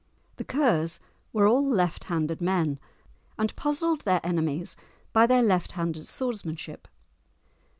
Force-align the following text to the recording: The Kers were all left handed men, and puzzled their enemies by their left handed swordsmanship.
The 0.37 0.43
Kers 0.43 0.99
were 1.31 1.45
all 1.45 1.63
left 1.63 2.05
handed 2.05 2.41
men, 2.41 2.79
and 3.37 3.55
puzzled 3.55 4.01
their 4.01 4.19
enemies 4.23 4.75
by 5.13 5.27
their 5.27 5.43
left 5.43 5.73
handed 5.73 6.07
swordsmanship. 6.07 6.87